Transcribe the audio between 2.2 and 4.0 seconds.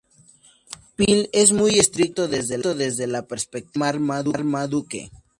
desde la perspectiva de